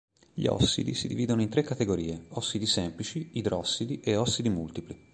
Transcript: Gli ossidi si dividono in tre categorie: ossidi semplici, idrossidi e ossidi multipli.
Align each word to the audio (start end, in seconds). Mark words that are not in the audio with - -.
Gli 0.33 0.47
ossidi 0.47 0.95
si 0.95 1.07
dividono 1.07 1.43
in 1.43 1.49
tre 1.49 1.61
categorie: 1.61 2.25
ossidi 2.29 2.65
semplici, 2.65 3.29
idrossidi 3.37 3.99
e 3.99 4.15
ossidi 4.15 4.49
multipli. 4.49 4.97